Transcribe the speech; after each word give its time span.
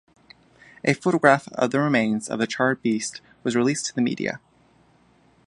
A 0.83 0.93
photograph 0.95 1.47
of 1.49 1.69
the 1.69 1.79
remains 1.79 2.27
of 2.27 2.39
the 2.39 2.47
charred 2.47 2.81
beast 2.81 3.21
was 3.43 3.55
released 3.55 3.85
to 3.85 3.93
the 3.93 4.01
media. 4.01 4.39